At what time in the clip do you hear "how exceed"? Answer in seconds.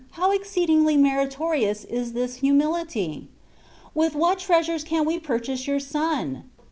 0.13-0.67